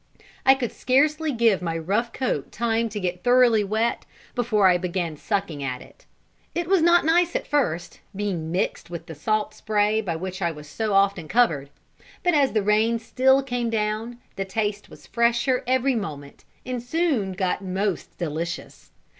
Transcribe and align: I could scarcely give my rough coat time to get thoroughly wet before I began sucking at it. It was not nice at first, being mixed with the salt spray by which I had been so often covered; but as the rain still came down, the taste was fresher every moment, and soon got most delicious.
I 0.47 0.55
could 0.55 0.71
scarcely 0.71 1.31
give 1.31 1.61
my 1.61 1.77
rough 1.77 2.11
coat 2.11 2.51
time 2.51 2.89
to 2.89 2.99
get 2.99 3.23
thoroughly 3.23 3.63
wet 3.63 4.03
before 4.33 4.67
I 4.67 4.79
began 4.79 5.15
sucking 5.15 5.61
at 5.61 5.79
it. 5.79 6.07
It 6.55 6.65
was 6.67 6.81
not 6.81 7.05
nice 7.05 7.35
at 7.35 7.45
first, 7.45 7.99
being 8.15 8.51
mixed 8.51 8.89
with 8.89 9.05
the 9.05 9.13
salt 9.13 9.53
spray 9.53 10.01
by 10.01 10.15
which 10.15 10.41
I 10.41 10.47
had 10.47 10.55
been 10.55 10.63
so 10.63 10.95
often 10.95 11.27
covered; 11.27 11.69
but 12.23 12.33
as 12.33 12.53
the 12.53 12.63
rain 12.63 12.97
still 12.97 13.43
came 13.43 13.69
down, 13.69 14.17
the 14.37 14.43
taste 14.43 14.89
was 14.89 15.05
fresher 15.05 15.63
every 15.67 15.93
moment, 15.93 16.45
and 16.65 16.81
soon 16.81 17.33
got 17.33 17.63
most 17.63 18.17
delicious. 18.17 18.89